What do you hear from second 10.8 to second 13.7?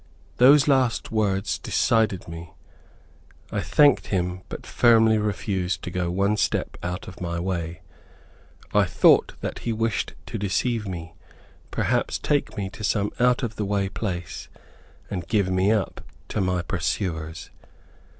me, perhaps take me to some out of the